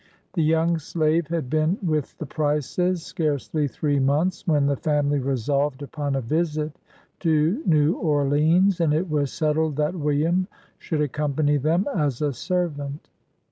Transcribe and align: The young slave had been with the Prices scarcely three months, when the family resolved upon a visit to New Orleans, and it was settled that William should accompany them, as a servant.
The 0.33 0.41
young 0.41 0.79
slave 0.79 1.27
had 1.27 1.47
been 1.47 1.77
with 1.83 2.17
the 2.17 2.25
Prices 2.25 3.03
scarcely 3.05 3.67
three 3.67 3.99
months, 3.99 4.47
when 4.47 4.65
the 4.65 4.75
family 4.75 5.19
resolved 5.19 5.83
upon 5.83 6.15
a 6.15 6.21
visit 6.21 6.75
to 7.19 7.61
New 7.67 7.93
Orleans, 7.97 8.81
and 8.81 8.95
it 8.95 9.11
was 9.11 9.31
settled 9.31 9.75
that 9.75 9.93
William 9.95 10.47
should 10.79 11.01
accompany 11.01 11.57
them, 11.57 11.85
as 11.95 12.19
a 12.19 12.33
servant. 12.33 13.11